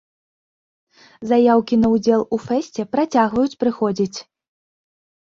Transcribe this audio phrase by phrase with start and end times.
[1.31, 4.17] Заяўкі на ўдзел у фэсце працягваюць прыходзіць.